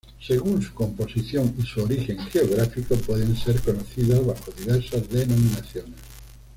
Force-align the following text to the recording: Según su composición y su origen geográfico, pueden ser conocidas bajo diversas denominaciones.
Según 0.19 0.63
su 0.63 0.73
composición 0.73 1.53
y 1.59 1.61
su 1.61 1.83
origen 1.83 2.17
geográfico, 2.17 2.95
pueden 2.95 3.37
ser 3.37 3.61
conocidas 3.61 4.25
bajo 4.25 4.51
diversas 4.51 5.07
denominaciones. 5.07 5.93